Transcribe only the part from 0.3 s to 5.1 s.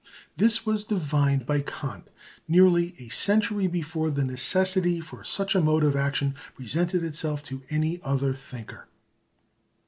This was divined by Kant nearly a century before the necessity